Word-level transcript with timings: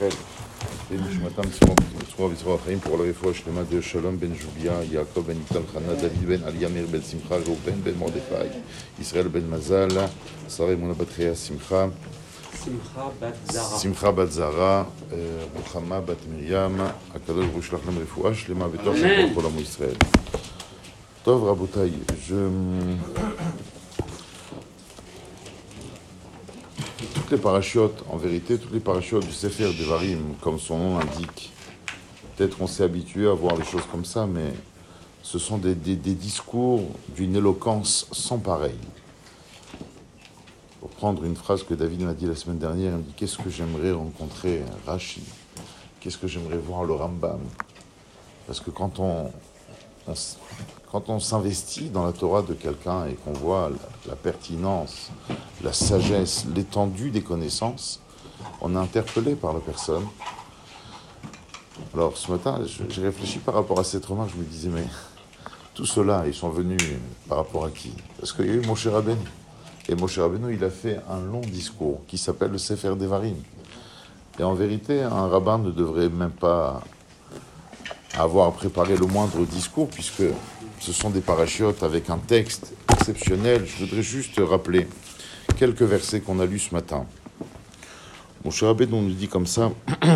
רחל. 0.00 0.16
ונשמתם 0.90 1.42
צרור 2.16 2.30
וצרור 2.32 2.54
החיים 2.54 2.78
pour 2.84 2.88
la 2.88 3.02
réfoua 3.02 3.34
שלמה 3.34 3.60
de 3.70 3.82
שלום 3.82 4.20
בן 4.20 4.34
ז'וביה, 4.42 4.82
יעקב 4.90 5.20
בן 5.20 5.32
יגדל 5.32 5.66
חנה, 5.72 5.94
דוד 5.94 6.26
בן 6.26 6.44
עליה, 6.44 6.68
מאיר 6.68 6.86
בן 6.90 7.02
שמחה, 7.02 7.36
ראובן 7.36 7.82
בן 7.82 7.98
מרדכי, 7.98 8.58
ישראל 9.00 9.28
בן 9.28 9.50
מזל, 9.50 9.88
שרה 10.48 10.72
אמונה 10.72 10.94
בת 10.94 11.10
חיי 11.10 11.28
השמחה, 11.28 11.86
שמחה 12.64 13.08
בת 13.20 13.34
זרה. 13.52 13.78
שמחה 13.78 14.10
בת 14.10 14.30
זרה, 14.32 14.84
אה, 15.12 15.18
רוחמה 15.56 16.00
בת 16.00 16.16
מרים, 16.30 16.80
הקדוש 17.14 17.44
ברוך 17.44 17.54
הוא 17.54 17.60
ישלח 17.60 17.80
להם 17.86 17.98
רפואה 17.98 18.34
שלמה 18.34 18.64
אמן. 18.64 19.34
כל 19.34 19.46
עמו 19.46 19.60
ישראל. 19.60 19.94
טוב 21.22 21.44
רבותיי, 21.44 21.90
Toutes 27.26 27.38
les 27.38 27.42
parachutes, 27.42 28.04
en 28.08 28.18
vérité, 28.18 28.56
toutes 28.56 28.72
les 28.72 28.78
parachutes 28.78 29.26
du 29.26 29.32
Sefer 29.32 29.72
Devarim, 29.72 30.36
comme 30.40 30.60
son 30.60 30.78
nom 30.78 30.98
l'indique, 30.98 31.52
peut-être 32.36 32.56
qu'on 32.56 32.68
s'est 32.68 32.84
habitué 32.84 33.26
à 33.26 33.32
voir 33.32 33.56
les 33.56 33.64
choses 33.64 33.82
comme 33.90 34.04
ça, 34.04 34.28
mais 34.28 34.52
ce 35.24 35.40
sont 35.40 35.58
des, 35.58 35.74
discours 35.74 36.82
d'une 37.16 37.34
éloquence 37.34 38.06
sans 38.12 38.38
pareil. 38.38 38.78
Pour 40.78 40.90
prendre 40.90 41.24
une 41.24 41.34
phrase 41.34 41.64
que 41.64 41.74
David 41.74 42.02
m'a 42.02 42.14
dit 42.14 42.26
la 42.26 42.36
semaine 42.36 42.58
dernière, 42.58 42.92
il 42.92 42.98
me 42.98 43.02
dit 43.02 43.14
Qu'est-ce 43.16 43.38
que 43.38 43.50
j'aimerais 43.50 43.90
rencontrer 43.90 44.62
Rashi? 44.86 45.24
Qu'est-ce 45.98 46.18
que 46.18 46.28
j'aimerais 46.28 46.58
voir 46.58 46.84
le 46.84 46.92
Rambam? 46.92 47.40
Parce 48.46 48.60
que 48.60 48.70
quand 48.70 49.00
on, 49.00 49.24
on 49.24 49.32
quand 50.90 51.08
on 51.08 51.18
s'investit 51.18 51.90
dans 51.90 52.04
la 52.04 52.12
Torah 52.12 52.42
de 52.42 52.54
quelqu'un 52.54 53.06
et 53.06 53.14
qu'on 53.14 53.32
voit 53.32 53.70
la, 54.08 54.16
pertinence, 54.16 55.10
la 55.62 55.72
sagesse, 55.72 56.46
l'étendue 56.54 57.10
des 57.10 57.22
connaissances, 57.22 58.00
on 58.60 58.74
est 58.74 58.78
interpellé 58.78 59.34
par 59.34 59.52
la 59.52 59.60
personne. 59.60 60.04
Alors 61.92 62.16
ce 62.16 62.30
matin, 62.30 62.60
j'ai 62.88 63.02
réfléchi 63.02 63.38
par 63.38 63.54
rapport 63.54 63.78
à 63.78 63.84
cette 63.84 64.06
remarque, 64.06 64.30
je 64.30 64.38
me 64.38 64.44
disais, 64.44 64.68
mais 64.68 64.86
tout 65.74 65.86
cela, 65.86 66.24
ils 66.26 66.34
sont 66.34 66.48
venus 66.48 66.80
par 67.28 67.38
rapport 67.38 67.66
à 67.66 67.70
qui? 67.70 67.92
Parce 68.18 68.32
qu'il 68.32 68.46
y 68.46 68.50
a 68.50 68.54
eu 68.54 68.66
Moshe 68.66 68.86
Rabbeinu. 68.86 69.20
Et 69.88 69.94
Moshe 69.94 70.18
Rabbeinu, 70.18 70.54
il 70.54 70.64
a 70.64 70.70
fait 70.70 71.00
un 71.10 71.20
long 71.20 71.42
discours 71.42 72.00
qui 72.06 72.16
s'appelle 72.16 72.50
le 72.50 72.58
Sefer 72.58 72.94
Devarim. 72.96 73.36
Et 74.38 74.42
en 74.42 74.54
vérité, 74.54 75.02
un 75.02 75.28
rabbin 75.28 75.58
ne 75.58 75.70
devrait 75.70 76.08
même 76.08 76.30
pas 76.30 76.82
avoir 78.18 78.52
préparé 78.52 78.96
le 78.96 79.06
moindre 79.06 79.44
discours, 79.44 79.88
puisque 79.88 80.22
ce 80.80 80.92
sont 80.92 81.10
des 81.10 81.20
parachutes 81.20 81.82
avec 81.82 82.10
un 82.10 82.18
texte 82.18 82.72
exceptionnel. 82.92 83.66
Je 83.66 83.84
voudrais 83.84 84.02
juste 84.02 84.38
rappeler 84.38 84.86
quelques 85.56 85.82
versets 85.82 86.20
qu'on 86.20 86.40
a 86.40 86.46
lus 86.46 86.60
ce 86.60 86.74
matin. 86.74 87.06
Mon 88.44 88.50
cher 88.50 88.70
Abbé 88.70 88.86
nous 88.86 89.10
dit 89.10 89.28
comme 89.28 89.46
ça. 89.46 89.72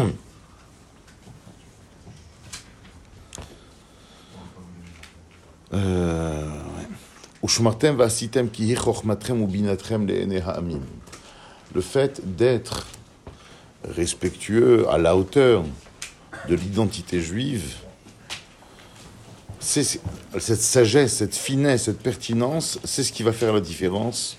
Euh. 5.72 6.50
Le 11.72 11.80
fait 11.80 12.36
d'être 12.36 12.86
respectueux 13.84 14.88
à 14.90 14.98
la 14.98 15.16
hauteur 15.16 15.64
de 16.48 16.54
l'identité 16.56 17.20
juive, 17.20 17.76
cette 19.70 20.60
sagesse, 20.60 21.14
cette 21.14 21.36
finesse, 21.36 21.84
cette 21.84 22.00
pertinence, 22.00 22.80
c'est 22.84 23.04
ce 23.04 23.12
qui 23.12 23.22
va 23.22 23.32
faire 23.32 23.52
la 23.52 23.60
différence 23.60 24.36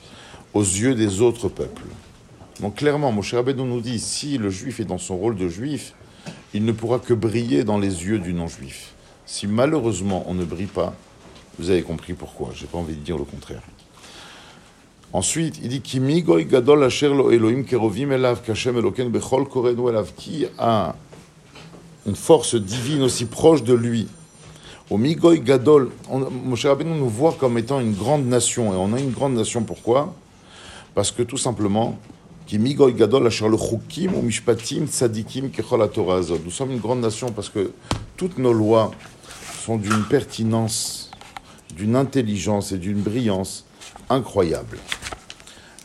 aux 0.53 0.61
yeux 0.61 0.93
des 0.93 1.21
autres 1.21 1.47
peuples. 1.47 1.85
Donc 2.59 2.75
clairement, 2.75 3.11
Moshe 3.11 3.33
Rabbeinu 3.33 3.63
nous 3.63 3.81
dit, 3.81 3.99
si 3.99 4.37
le 4.37 4.49
juif 4.49 4.79
est 4.81 4.85
dans 4.85 4.97
son 4.97 5.15
rôle 5.15 5.35
de 5.35 5.47
juif, 5.47 5.93
il 6.53 6.65
ne 6.65 6.73
pourra 6.73 6.99
que 6.99 7.13
briller 7.13 7.63
dans 7.63 7.79
les 7.79 8.05
yeux 8.05 8.19
du 8.19 8.33
non-juif. 8.33 8.93
Si 9.25 9.47
malheureusement 9.47 10.25
on 10.27 10.33
ne 10.33 10.43
brille 10.43 10.67
pas, 10.67 10.93
vous 11.57 11.69
avez 11.69 11.81
compris 11.81 12.13
pourquoi. 12.13 12.49
J'ai 12.53 12.67
pas 12.67 12.77
envie 12.77 12.95
de 12.95 12.99
dire 12.99 13.17
le 13.17 13.23
contraire. 13.23 13.61
Ensuite, 15.13 15.59
il 15.61 15.69
dit 15.69 15.81
gadol 16.49 16.89
Elohim 17.31 17.63
kerovim 17.63 18.11
elav 18.11 18.41
kashem 18.41 18.79
bechol 19.09 19.47
qui 20.17 20.45
a 20.57 20.95
une 22.05 22.15
force 22.15 22.55
divine 22.55 23.03
aussi 23.03 23.25
proche 23.25 23.63
de 23.63 23.73
lui. 23.73 24.07
Au 24.91 24.97
Migoy 24.97 25.39
Gadol, 25.39 25.89
Moshe 26.43 26.65
Rabbeinu 26.65 26.91
nous 26.99 27.07
voit 27.07 27.33
comme 27.39 27.57
étant 27.57 27.79
une 27.79 27.93
grande 27.93 28.25
nation. 28.25 28.73
Et 28.73 28.75
on 28.75 28.91
a 28.91 28.99
une 28.99 29.11
grande 29.11 29.35
nation, 29.35 29.63
pourquoi? 29.63 30.13
Parce 30.93 31.11
que 31.11 31.23
tout 31.23 31.37
simplement, 31.37 31.97
qui 32.45 32.59
Migoy 32.59 32.93
Gadol 32.93 33.29
mishpatim 34.21 34.87
tzadikim. 34.87 35.49
Nous 36.43 36.51
sommes 36.51 36.71
une 36.71 36.79
grande 36.79 36.99
nation 36.99 37.31
parce 37.31 37.47
que 37.47 37.71
toutes 38.17 38.37
nos 38.37 38.51
lois 38.51 38.91
sont 39.63 39.77
d'une 39.77 40.03
pertinence, 40.03 41.09
d'une 41.73 41.95
intelligence 41.95 42.73
et 42.73 42.77
d'une 42.77 42.99
brillance 42.99 43.63
incroyable. 44.09 44.77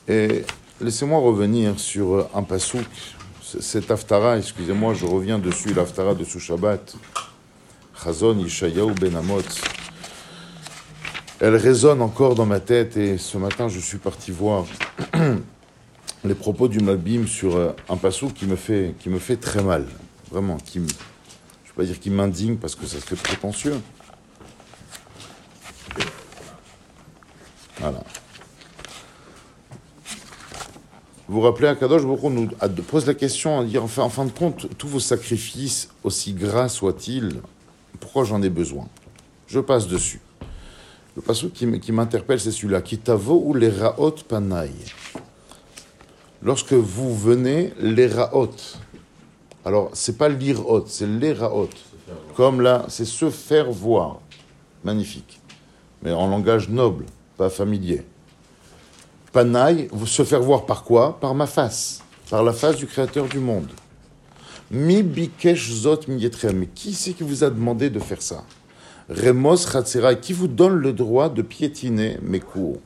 Et 0.08 0.42
laissez-moi 0.80 1.20
revenir 1.20 1.78
sur 1.78 2.28
un 2.34 2.42
pasouk, 2.42 2.82
c- 3.40 3.58
cet 3.60 3.88
Haftara, 3.88 4.36
excusez-moi, 4.38 4.94
je 4.94 5.06
reviens 5.06 5.38
dessus, 5.38 5.72
l'Haftara 5.74 6.16
de 6.16 6.24
sous. 6.24 6.40
Chazon 8.02 8.38
Yishayahu 8.38 8.92
Ben 8.94 9.16
Amot. 9.16 9.42
Elle 11.40 11.56
résonne 11.56 12.00
encore 12.00 12.34
dans 12.34 12.46
ma 12.46 12.60
tête 12.60 12.96
et 12.96 13.18
ce 13.18 13.36
matin 13.38 13.68
je 13.68 13.78
suis 13.78 13.98
parti 13.98 14.30
voir 14.30 14.64
les 16.24 16.34
propos 16.34 16.68
du 16.68 16.80
Malbim 16.80 17.26
sur 17.26 17.56
euh, 17.56 17.72
un 17.88 17.96
passou 17.96 18.30
qui 18.30 18.46
me 18.46 18.56
fait, 18.56 18.94
très 19.40 19.62
mal. 19.62 19.86
Vraiment, 20.30 20.56
qui 20.56 20.80
me, 20.80 20.88
je 20.88 21.72
ne 21.72 21.76
pas 21.76 21.84
dire 21.84 22.00
qui 22.00 22.10
m'indigne 22.10 22.56
parce 22.56 22.74
que 22.74 22.86
ça 22.86 23.00
serait 23.00 23.16
prétentieux. 23.16 23.80
Voilà. 27.78 28.02
Vous 31.28 31.34
vous 31.34 31.40
rappelez, 31.40 31.68
Akadosh 31.68 32.02
Baruch 32.02 32.22
nous 32.22 32.48
pose 32.82 33.06
la 33.06 33.14
question 33.14 33.60
à 33.60 33.64
dire, 33.64 33.82
en 33.82 33.88
fin 33.88 34.24
de 34.24 34.30
compte, 34.30 34.68
tous 34.78 34.88
vos 34.88 35.00
sacrifices, 35.00 35.90
aussi 36.04 36.32
gras 36.32 36.68
soient-ils, 36.68 37.40
pourquoi 37.96 38.24
j'en 38.24 38.42
ai 38.42 38.50
besoin? 38.50 38.86
Je 39.46 39.60
passe 39.60 39.86
dessus. 39.86 40.20
Le 41.16 41.22
passage 41.22 41.50
qui, 41.52 41.92
m'interpelle, 41.92 42.38
c'est 42.38 42.50
celui-là. 42.50 42.82
Kitavo 42.82 43.42
ou 43.44 43.54
les 43.54 43.70
raot 43.70 44.16
panaï. 44.28 44.72
Lorsque 46.42 46.74
vous 46.74 47.16
venez, 47.16 47.72
les 47.80 48.06
raot. 48.06 48.50
Alors, 49.64 49.90
c'est 49.94 50.18
pas 50.18 50.28
l'irot, 50.28 50.84
c'est 50.86 51.06
les 51.06 51.32
raot. 51.32 51.70
Comme 52.36 52.60
là, 52.60 52.84
c'est 52.88 53.06
se 53.06 53.30
faire 53.30 53.70
voir. 53.70 54.20
Magnifique. 54.84 55.40
Mais 56.02 56.12
en 56.12 56.28
langage 56.28 56.68
noble, 56.68 57.06
pas 57.36 57.48
familier. 57.50 58.04
Vous 59.92 60.06
se 60.06 60.24
faire 60.24 60.40
voir 60.40 60.64
par 60.64 60.82
quoi? 60.84 61.18
Par 61.20 61.34
ma 61.34 61.46
face. 61.46 62.02
Par 62.30 62.42
la 62.42 62.52
face 62.52 62.76
du 62.76 62.86
Créateur 62.86 63.26
du 63.26 63.38
monde. 63.38 63.68
Mi 64.70 65.02
bikesh 65.02 65.70
zot 65.72 66.00
qui 66.74 66.94
c'est 66.94 67.12
qui 67.12 67.22
vous 67.22 67.44
a 67.44 67.50
demandé 67.50 67.88
de 67.88 68.00
faire 68.00 68.20
ça? 68.20 68.44
Remos 69.08 69.58
qui 70.20 70.32
vous 70.32 70.48
donne 70.48 70.74
le 70.74 70.92
droit 70.92 71.28
de 71.28 71.42
piétiner 71.42 72.18
mes 72.22 72.40
cours? 72.40 72.80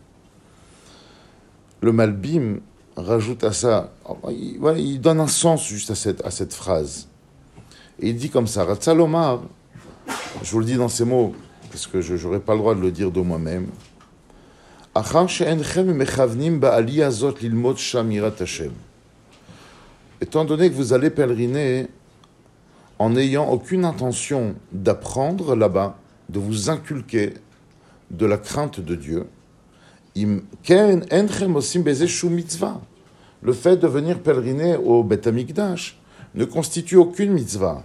Le 1.81 1.93
Malbim 1.93 2.59
rajoute 2.97 3.45
à 3.45 3.53
ça, 3.53 3.95
il, 4.29 5.01
donne 5.01 5.21
un 5.21 5.27
sens 5.27 5.67
juste 5.67 5.91
à 5.91 5.95
cette, 5.95 6.23
à 6.27 6.31
cette 6.31 6.53
phrase. 6.53 7.09
Et 7.99 8.11
il 8.11 8.17
dit 8.17 8.29
comme 8.29 8.47
ça, 8.47 8.65
Ratzalomar, 8.65 9.41
je 10.43 10.51
vous 10.51 10.59
le 10.59 10.67
dis 10.67 10.77
dans 10.77 10.89
ces 10.89 11.07
mots, 11.07 11.35
parce 11.71 11.87
que 11.87 12.03
je 12.03 12.15
n'aurai 12.15 12.41
pas 12.41 12.53
le 12.53 12.59
droit 12.59 12.75
de 12.75 12.81
le 12.81 12.91
dire 12.91 13.11
de 13.11 13.21
moi-même. 13.23 13.69
Achar 14.95 15.29
she'enchem 15.29 15.95
mechavnim 15.95 16.59
ba'ali 16.59 17.03
azot 17.03 17.37
lilmod 17.41 17.79
sham 17.79 18.13
yirat 18.13 18.35
Hashem. 18.39 18.73
Étant 20.21 20.45
donné 20.45 20.69
que 20.69 20.75
vous 20.75 20.93
allez 20.93 21.09
pèleriner 21.11 21.87
en 22.99 23.11
n'ayant 23.11 23.49
aucune 23.49 23.87
intention 23.87 24.55
d'apprendre 24.73 25.57
là-bas, 25.57 25.97
de 26.29 26.39
vous 26.39 26.69
inculquer 26.69 27.35
de 28.11 28.27
la 28.27 28.37
crainte 28.37 28.81
de 28.81 28.95
Dieu, 28.95 29.27
le 33.43 33.53
fait 33.53 33.77
de 33.77 33.87
venir 33.87 34.19
pèleriner 34.19 34.77
au 34.77 35.03
Bet 35.03 35.27
Amikdash 35.27 35.99
ne 36.35 36.45
constitue 36.45 36.97
aucune 36.97 37.33
mitzvah. 37.33 37.83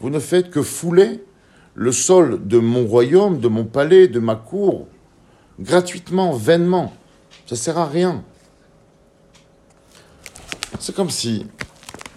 Vous 0.00 0.10
ne 0.10 0.18
faites 0.18 0.50
que 0.50 0.62
fouler 0.62 1.24
le 1.74 1.92
sol 1.92 2.46
de 2.46 2.58
mon 2.58 2.84
royaume, 2.84 3.38
de 3.38 3.48
mon 3.48 3.64
palais, 3.64 4.08
de 4.08 4.18
ma 4.18 4.34
cour, 4.34 4.88
gratuitement, 5.60 6.32
vainement. 6.32 6.92
Ça 7.46 7.54
sert 7.54 7.78
à 7.78 7.86
rien. 7.86 8.24
C'est 10.78 10.94
comme 10.94 11.10
si, 11.10 11.46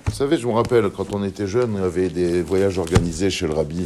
vous 0.06 0.14
savez, 0.14 0.38
je 0.38 0.48
me 0.48 0.54
rappelle, 0.54 0.90
quand 0.90 1.14
on 1.14 1.24
était 1.24 1.48
jeune, 1.48 1.76
y 1.76 1.80
avait 1.80 2.10
des 2.10 2.42
voyages 2.44 2.78
organisés 2.78 3.30
chez 3.30 3.48
le 3.48 3.54
rabbi. 3.54 3.86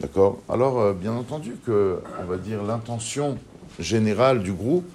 D'accord? 0.00 0.38
Alors, 0.48 0.80
euh, 0.80 0.92
bien 0.92 1.12
entendu 1.12 1.56
que, 1.64 2.00
on 2.20 2.24
va 2.24 2.36
dire, 2.38 2.62
l'intention 2.62 3.38
générale 3.78 4.42
du 4.42 4.52
groupe 4.52 4.88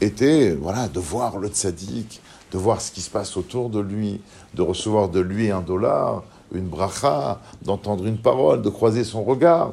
était 0.00 0.52
voilà, 0.52 0.88
de 0.88 1.00
voir 1.00 1.38
le 1.38 1.48
tzaddik, 1.48 2.20
de 2.52 2.58
voir 2.58 2.80
ce 2.80 2.92
qui 2.92 3.00
se 3.00 3.10
passe 3.10 3.36
autour 3.36 3.70
de 3.70 3.80
lui, 3.80 4.20
de 4.54 4.62
recevoir 4.62 5.08
de 5.08 5.20
lui 5.20 5.50
un 5.50 5.62
dollar, 5.62 6.22
une 6.52 6.68
bracha, 6.68 7.40
d'entendre 7.62 8.06
une 8.06 8.18
parole, 8.18 8.62
de 8.62 8.70
croiser 8.70 9.04
son 9.04 9.24
regard. 9.24 9.72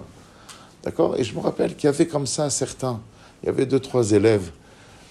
D'accord? 0.84 1.16
Et 1.18 1.24
je 1.24 1.36
me 1.36 1.42
rappelle 1.42 1.76
qu'il 1.76 1.86
y 1.86 1.94
avait 1.94 2.08
comme 2.08 2.26
ça 2.26 2.50
certains. 2.50 3.00
Il 3.44 3.48
y 3.48 3.50
avait 3.50 3.66
deux, 3.66 3.80
trois 3.80 4.12
élèves. 4.12 4.52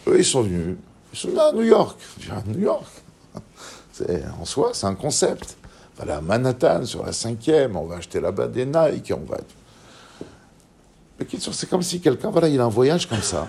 Eux, 0.07 0.19
ils 0.19 0.25
sont 0.25 0.43
venus. 0.43 0.77
Ils 1.13 1.19
sont 1.19 1.29
venus 1.29 1.41
à 1.41 1.53
New 1.53 1.63
York. 1.63 2.01
À 2.31 2.43
New 2.47 2.61
York. 2.61 3.04
En 4.41 4.45
soi, 4.45 4.71
c'est 4.73 4.87
un 4.87 4.95
concept. 4.95 5.57
Voilà, 5.97 6.21
Manhattan, 6.21 6.85
sur 6.85 7.07
la 7.07 7.13
cinquième, 7.13 7.77
on 7.77 7.85
va 7.85 7.97
acheter 7.97 8.21
là-bas 8.21 8.49
des 8.49 8.67
Nike, 8.67 9.13
on 9.15 9.25
va. 9.31 9.39
Mais 11.19 11.27
c'est 11.39 11.71
comme 11.71 11.83
si 11.83 12.01
quelqu'un, 12.01 12.31
voilà, 12.31 12.49
il 12.49 12.61
a 12.61 12.65
un 12.65 12.69
voyage 12.69 13.09
comme 13.09 13.23
ça. 13.23 13.49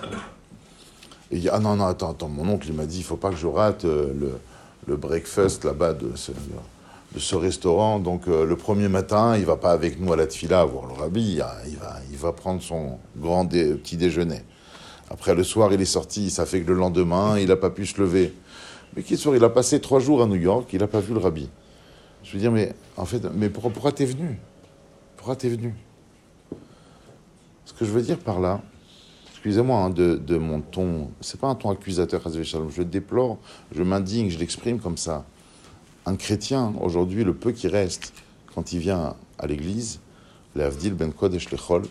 Il 1.31 1.41
dit, 1.41 1.49
ah 1.49 1.57
non, 1.59 1.75
non, 1.75 1.87
attends, 1.87 2.11
attends, 2.11 2.29
mon 2.29 2.47
oncle, 2.47 2.67
il 2.67 2.75
m'a 2.75 2.85
dit, 2.85 2.99
il 2.99 3.03
faut 3.03 3.15
pas 3.15 3.31
que 3.31 3.35
je 3.35 3.47
rate 3.47 3.85
euh, 3.85 4.13
le, 4.19 4.39
le 4.85 4.95
breakfast 4.95 5.65
là-bas 5.65 5.93
de 5.93 6.15
ce, 6.15 6.31
de 6.31 7.19
ce 7.19 7.35
restaurant. 7.35 7.97
Donc 7.97 8.27
euh, 8.27 8.45
le 8.45 8.55
premier 8.55 8.89
matin, 8.89 9.35
il 9.35 9.45
va 9.45 9.55
pas 9.55 9.71
avec 9.71 9.99
nous 9.99 10.13
à 10.13 10.15
la 10.15 10.27
tfila 10.27 10.63
voir 10.65 10.85
le 10.85 10.93
rabbi, 10.93 11.39
il 11.67 11.77
va, 11.77 11.95
il 12.11 12.17
va 12.17 12.31
prendre 12.31 12.61
son 12.61 12.99
grand 13.17 13.47
petit 13.47 13.97
déjeuner. 13.97 14.43
Après 15.09 15.33
le 15.33 15.43
soir, 15.43 15.73
il 15.73 15.81
est 15.81 15.85
sorti, 15.85 16.29
ça 16.29 16.45
fait 16.45 16.61
que 16.61 16.67
le 16.67 16.77
lendemain, 16.77 17.39
il 17.39 17.47
n'a 17.47 17.55
pas 17.55 17.71
pu 17.71 17.87
se 17.87 17.99
lever. 17.99 18.33
Mais 18.95 19.03
qui 19.03 19.15
il 19.15 19.43
a 19.43 19.49
passé 19.49 19.81
trois 19.81 19.99
jours 19.99 20.21
à 20.21 20.25
New 20.25 20.35
York, 20.35 20.69
il 20.71 20.79
n'a 20.79 20.87
pas 20.87 21.01
vu 21.01 21.13
le 21.13 21.19
rabbi. 21.19 21.49
Je 22.23 22.31
veux 22.33 22.39
dire, 22.39 22.51
mais 22.51 22.73
en 22.97 23.05
fait, 23.05 23.23
mais 23.35 23.49
pourquoi, 23.49 23.91
t'es 23.91 24.05
venu? 24.05 24.39
Pourquoi 25.17 25.35
t'es 25.35 25.49
venu? 25.49 25.73
Ce 27.65 27.73
que 27.73 27.85
je 27.85 27.91
veux 27.91 28.01
dire 28.01 28.17
par 28.17 28.39
là, 28.39 28.61
excusez-moi 29.31 29.79
hein, 29.79 29.89
de, 29.89 30.37
mon 30.37 30.61
ton, 30.61 31.11
c'est 31.21 31.39
pas 31.39 31.47
un 31.47 31.55
ton 31.55 31.69
accusateur, 31.69 32.21
je 32.31 32.81
déplore, 32.83 33.37
je 33.73 33.83
m'indigne, 33.83 34.29
je 34.29 34.39
l'exprime 34.39 34.79
comme 34.79 34.97
ça. 34.97 35.25
Un 36.05 36.15
chrétien, 36.15 36.73
aujourd'hui, 36.81 37.23
le 37.23 37.33
peu 37.33 37.51
qui 37.51 37.67
reste, 37.67 38.13
quand 38.53 38.71
il 38.71 38.79
vient 38.79 39.15
à 39.37 39.47
l'église, 39.47 39.99
l'Avdil 40.55 40.93
Ben 40.93 41.11
Kodesh 41.11 41.51
Lechol, 41.51 41.83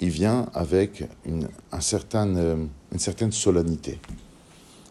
il 0.00 0.10
vient 0.10 0.46
avec 0.52 1.04
une, 1.24 1.48
un 1.72 1.80
certain, 1.80 2.36
euh, 2.36 2.66
une 2.92 2.98
certaine 2.98 3.32
solennité, 3.32 3.98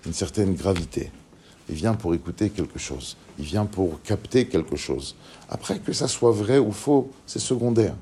une 0.06 0.14
certaine 0.14 0.54
gravité. 0.56 1.12
Il 1.70 1.76
vient 1.76 1.96
pour 1.96 2.14
écouter 2.14 2.50
quelque 2.50 2.80
chose. 2.80 3.18
Il 3.40 3.46
vient 3.46 3.66
pour 3.66 4.02
capter 4.04 4.48
quelque 4.48 4.76
chose. 4.76 5.16
Après, 5.50 5.80
que 5.80 5.94
ça 5.94 6.08
soit 6.08 6.32
vrai 6.32 6.60
ou 6.60 6.72
faux, 6.72 7.12
c'est 7.26 7.40
secondaire. 7.40 7.96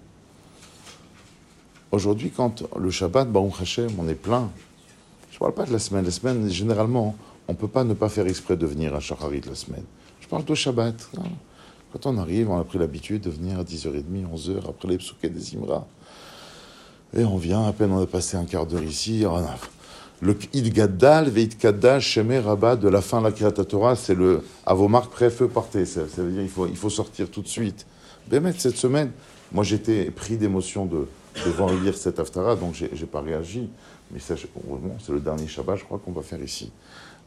Aujourd'hui, 1.92 2.32
quand 2.32 2.64
le 2.78 2.92
Shabbat, 2.92 3.32
Baruch 3.32 3.62
Hashem, 3.62 3.92
on 3.98 4.08
est 4.08 4.16
plein, 4.16 4.50
je 5.32 5.36
ne 5.36 5.40
parle 5.40 5.54
pas 5.54 5.66
de 5.66 5.72
la 5.72 5.80
semaine. 5.80 6.06
La 6.06 6.12
semaine, 6.12 6.50
généralement, 6.50 7.16
on 7.48 7.54
ne 7.54 7.58
peut 7.58 7.68
pas 7.68 7.84
ne 7.84 7.94
pas 7.94 8.10
faire 8.10 8.28
exprès 8.28 8.58
de 8.58 8.66
venir 8.66 8.96
à 8.96 9.00
Shacharit 9.00 9.42
la 9.48 9.56
semaine. 9.56 9.84
Je 10.20 10.28
parle 10.28 10.46
de 10.46 10.56
Shabbat. 10.56 11.10
Hein. 11.18 11.24
Quand 11.92 12.08
on 12.08 12.18
arrive, 12.18 12.50
on 12.50 12.60
a 12.60 12.64
pris 12.64 12.80
l'habitude 12.80 13.22
de 13.22 13.30
venir 13.30 13.60
à 13.60 13.64
10h30, 13.64 14.04
11h, 14.34 14.70
après 14.70 14.88
les 14.88 14.98
psouquets 14.98 15.30
des 15.30 15.56
Imra. 15.56 15.86
Et 17.16 17.24
on 17.24 17.38
vient, 17.38 17.68
à 17.68 17.74
peine 17.74 17.92
on 17.92 18.02
a 18.02 18.08
passé 18.08 18.38
un 18.38 18.46
quart 18.46 18.66
d'heure 18.66 18.84
ici. 18.84 19.24
Le 20.24 20.38
Id 20.54 20.74
Gaddal, 20.74 21.30
Veit 21.30 21.50
Shemer 22.00 22.40
Rabat 22.40 22.78
de 22.78 22.88
la 22.88 23.02
fin 23.02 23.20
de 23.20 23.26
la 23.26 23.34
Kriyat 23.34 23.52
c'est 23.98 24.16
le 24.16 24.42
à 24.66 24.74
vos 24.74 24.88
marques 24.88 25.12
prêts, 25.12 25.30
feu, 25.30 25.50
partez. 25.50 25.86
Ça, 25.86 26.04
veut 26.16 26.32
dire 26.32 26.40
qu'il 26.40 26.50
faut, 26.50 26.66
il 26.66 26.78
faut 26.78 26.90
sortir 26.90 27.30
tout 27.30 27.42
de 27.42 27.48
suite. 27.50 27.86
Bémet, 28.30 28.54
cette 28.54 28.78
semaine, 28.78 29.12
moi 29.52 29.66
j'étais 29.66 30.06
pris 30.12 30.38
d'émotion 30.38 30.86
de, 30.86 31.10
devant 31.46 31.70
lire 31.70 31.98
cette 31.98 32.22
Haftara, 32.22 32.56
donc 32.56 32.74
j'ai 32.74 32.90
n'ai 32.90 33.06
pas 33.06 33.20
réagi. 33.20 33.70
Mais 34.12 34.20
c'est 34.22 34.38
le 35.10 35.20
dernier 35.20 35.48
Shabbat, 35.48 35.80
je 35.80 35.84
crois 35.84 36.00
qu'on 36.00 36.14
va 36.14 36.22
faire 36.22 36.42
ici. 36.42 36.72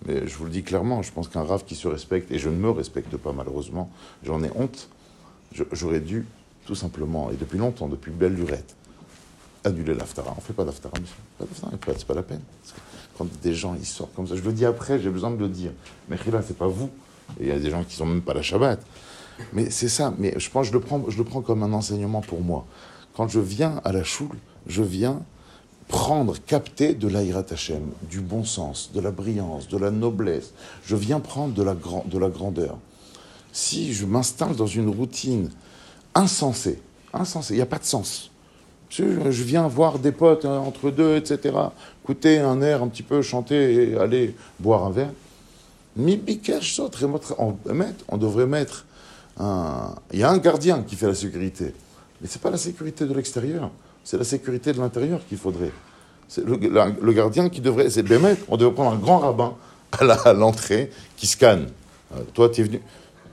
Mais 0.06 0.26
je 0.26 0.34
vous 0.34 0.44
le 0.44 0.50
dis 0.50 0.62
clairement, 0.62 1.02
je 1.02 1.12
pense 1.12 1.28
qu'un 1.28 1.44
rave 1.44 1.64
qui 1.66 1.75
se 1.75 1.88
respecte, 1.88 2.32
et 2.32 2.38
je 2.38 2.49
ne 2.49 2.56
me 2.56 2.70
respecte 2.70 3.14
pas 3.19 3.32
malheureusement, 3.32 3.90
j'en 4.25 4.42
ai 4.42 4.50
honte, 4.54 4.88
j'aurais 5.72 6.00
dû 6.00 6.25
tout 6.64 6.75
simplement, 6.75 7.31
et 7.31 7.37
depuis 7.37 7.58
longtemps, 7.58 7.88
depuis 7.88 8.10
belle 8.10 8.34
lurette, 8.34 8.75
annuler 9.66 9.94
l'Aftara. 9.94 10.32
On 10.32 10.36
ne 10.36 10.40
fait 10.40 10.52
pas 10.52 10.64
d'Aftara, 10.64 10.94
monsieur. 11.00 11.16
Pas 11.38 11.92
c'est 11.96 12.06
pas 12.06 12.14
la 12.14 12.22
peine. 12.22 12.40
quand 13.18 13.26
des 13.42 13.54
gens 13.54 13.74
ils 13.74 13.86
sortent 13.86 14.14
comme 14.14 14.26
ça, 14.26 14.36
je 14.36 14.42
le 14.42 14.52
dis 14.52 14.64
après, 14.64 15.00
j'ai 15.00 15.10
besoin 15.10 15.30
de 15.30 15.36
le 15.36 15.48
dire. 15.48 15.72
Mais 16.08 16.16
là, 16.30 16.42
c'est 16.46 16.56
pas 16.56 16.68
vous. 16.68 16.90
Il 17.40 17.48
y 17.48 17.50
a 17.50 17.58
des 17.58 17.70
gens 17.70 17.82
qui 17.84 17.94
sont 17.94 18.06
même 18.06 18.22
pas 18.22 18.34
la 18.34 18.42
Shabbat. 18.42 18.80
Mais 19.52 19.70
c'est 19.70 19.88
ça. 19.88 20.14
Mais 20.18 20.34
je 20.38 20.48
pense, 20.50 20.68
je 20.68 20.72
le 20.72 20.80
prends, 20.80 21.04
je 21.08 21.18
le 21.18 21.24
prends 21.24 21.42
comme 21.42 21.62
un 21.62 21.72
enseignement 21.72 22.20
pour 22.20 22.40
moi. 22.40 22.64
Quand 23.16 23.28
je 23.28 23.40
viens 23.40 23.80
à 23.84 23.92
la 23.92 24.04
choule, 24.04 24.36
je 24.66 24.82
viens 24.82 25.20
prendre, 25.88 26.36
capter 26.46 26.94
de 26.94 27.08
l'Aïrat 27.08 27.44
Hashem, 27.50 27.82
du 28.10 28.20
bon 28.20 28.44
sens, 28.44 28.90
de 28.92 29.00
la 29.00 29.10
brillance, 29.10 29.68
de 29.68 29.78
la 29.78 29.90
noblesse. 29.90 30.52
Je 30.84 30.96
viens 30.96 31.20
prendre 31.20 31.54
de 31.54 31.62
la, 31.62 31.74
de 31.74 32.18
la 32.18 32.28
grandeur. 32.28 32.78
Si 33.52 33.92
je 33.92 34.04
m'installe 34.04 34.56
dans 34.56 34.66
une 34.66 34.88
routine 34.88 35.50
insensée, 36.14 36.80
insensée, 37.12 37.54
il 37.54 37.56
n'y 37.56 37.62
a 37.62 37.66
pas 37.66 37.78
de 37.78 37.84
sens. 37.84 38.30
Je, 38.88 39.42
viens 39.42 39.66
voir 39.68 39.98
des 39.98 40.12
potes 40.12 40.44
hein, 40.44 40.58
entre 40.58 40.90
deux, 40.90 41.16
etc., 41.16 41.56
écouter 42.04 42.38
un 42.38 42.62
air 42.62 42.82
un 42.82 42.88
petit 42.88 43.02
peu, 43.02 43.22
chanter 43.22 43.90
et 43.90 43.98
aller 43.98 44.36
boire 44.60 44.84
un 44.84 44.90
verre. 44.90 45.10
On 45.96 46.02
devrait 48.16 48.46
mettre 48.46 48.84
un. 49.38 49.94
Il 50.12 50.20
y 50.20 50.22
a 50.22 50.30
un 50.30 50.38
gardien 50.38 50.84
qui 50.86 50.94
fait 50.94 51.06
la 51.06 51.14
sécurité. 51.14 51.74
Mais 52.20 52.28
ce 52.28 52.34
n'est 52.34 52.42
pas 52.42 52.50
la 52.50 52.58
sécurité 52.58 53.06
de 53.06 53.14
l'extérieur 53.14 53.70
c'est 54.06 54.16
la 54.16 54.24
sécurité 54.24 54.72
de 54.72 54.78
l'intérieur 54.78 55.20
qu'il 55.28 55.36
faudrait. 55.36 55.72
C'est 56.28 56.44
le, 56.44 57.12
gardien 57.12 57.48
qui 57.48 57.60
devrait. 57.60 57.90
C'est 57.90 58.04
Bémet, 58.04 58.36
on 58.46 58.56
devrait 58.56 58.72
prendre 58.72 58.92
un 58.92 58.98
grand 58.98 59.18
rabbin 59.18 59.54
à 59.90 60.32
l'entrée 60.32 60.92
qui 61.16 61.26
scanne. 61.26 61.66
Euh, 62.14 62.20
toi, 62.32 62.48
tu 62.48 62.60
es 62.60 62.64
venu. 62.64 62.80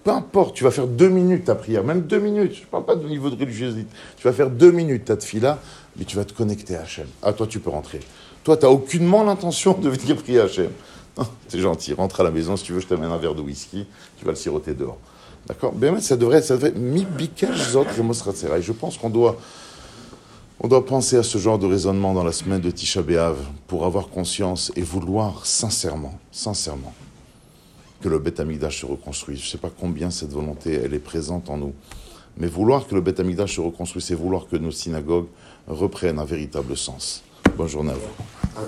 Peu 0.04 0.12
importe, 0.12 0.56
tu 0.56 0.64
vas 0.64 0.72
faire 0.72 0.88
deux 0.88 1.10
minutes 1.10 1.46
ta 1.46 1.56
prière, 1.56 1.84
même 1.84 2.02
deux 2.02 2.20
minutes. 2.20 2.56
Je 2.56 2.62
ne 2.62 2.66
parle 2.66 2.86
pas 2.86 2.96
de 2.96 3.08
niveau 3.08 3.30
de 3.30 3.40
religiosité. 3.40 3.88
Tu 4.18 4.28
vas 4.28 4.34
faire 4.34 4.50
deux 4.50 4.72
minutes 4.72 5.06
ta 5.06 5.18
fila, 5.18 5.60
mais 5.98 6.06
tu 6.06 6.18
vas 6.18 6.26
te 6.26 6.34
connecter 6.34 6.76
à 6.76 6.82
Hachem. 6.82 7.08
Ah, 7.22 7.32
toi, 7.34 7.48
tu 7.48 7.60
peux 7.60 7.70
rentrer. 7.70 8.00
Toi, 8.44 8.58
tu 8.58 8.66
n'as 8.66 8.72
aucunement 8.72 9.24
l'intention 9.24 9.78
de 9.78 9.90
venir 9.90 10.18
prier 10.18 10.42
Hachem. 10.42 10.72
C'est 11.48 11.60
gentil, 11.60 11.94
rentre 11.94 12.22
à 12.22 12.24
la 12.24 12.32
maison, 12.32 12.58
si 12.58 12.64
tu 12.64 12.74
veux, 12.74 12.80
je 12.80 12.88
t'amène 12.88 13.12
un 13.12 13.18
verre 13.18 13.36
de 13.36 13.42
whisky, 13.42 13.86
tu 14.18 14.26
vas 14.26 14.32
le 14.32 14.38
siroter 14.38 14.74
dehors. 14.74 14.98
D'accord? 15.48 15.74
Bémet, 15.74 16.02
ça 16.02 16.18
devrait. 16.18 16.42
Ça 16.42 16.56
devrait, 16.56 16.72
mi 16.72 17.02
et 17.02 18.62
je 18.62 18.72
pense 18.72 18.98
qu'on 18.98 19.10
doit 19.10 19.38
on 20.60 20.70
doit 20.70 20.86
penser 20.86 21.18
à 21.18 21.24
ce 21.24 21.38
genre 21.38 21.60
de 21.60 21.66
raisonnement 21.66 22.14
dans 22.14 22.24
la 22.24 22.32
semaine 22.32 22.62
de 22.62 22.72
Tisha 22.72 23.02
B'Av 23.02 23.36
pour 23.68 23.86
avoir 23.86 24.08
conscience 24.08 24.72
et 24.78 24.82
vouloir 24.82 25.46
sincèrement, 25.46 26.18
sincèrement, 26.32 26.94
que 28.04 28.10
le 28.10 28.20
Beth 28.20 28.42
se 28.70 28.86
reconstruise. 28.86 29.40
Je 29.40 29.46
ne 29.46 29.50
sais 29.50 29.58
pas 29.58 29.70
combien 29.70 30.12
cette 30.12 30.34
volonté, 30.34 30.74
elle 30.74 30.94
est 30.94 31.00
présente 31.00 31.50
en 31.50 31.58
nous. 31.58 31.74
Mais 32.38 32.48
vouloir 32.48 32.86
que 32.86 32.96
le 32.96 33.02
Beth 33.02 33.22
se 33.48 33.62
reconstruise, 33.62 34.04
c'est 34.04 34.16
vouloir 34.16 34.48
que 34.48 34.58
nos 34.58 34.72
synagogues 34.72 35.28
reprennent 35.68 36.20
un 36.20 36.26
véritable 36.26 36.76
sens. 36.76 37.24
Bonne 37.58 37.68
journée 37.68 37.92
à 37.92 37.96
vous. 37.96 38.62